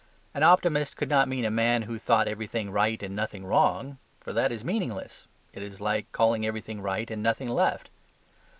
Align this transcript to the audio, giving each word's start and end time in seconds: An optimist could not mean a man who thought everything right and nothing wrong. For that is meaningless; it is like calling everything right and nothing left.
An 0.33 0.41
optimist 0.41 0.97
could 0.97 1.09
not 1.09 1.27
mean 1.27 1.45
a 1.45 1.51
man 1.51 1.83
who 1.83 1.99
thought 1.99 2.27
everything 2.27 2.71
right 2.71 3.03
and 3.03 3.15
nothing 3.15 3.45
wrong. 3.45 3.99
For 4.19 4.33
that 4.33 4.51
is 4.51 4.65
meaningless; 4.65 5.27
it 5.53 5.61
is 5.61 5.79
like 5.79 6.11
calling 6.11 6.43
everything 6.43 6.81
right 6.81 7.11
and 7.11 7.21
nothing 7.21 7.49
left. 7.49 7.91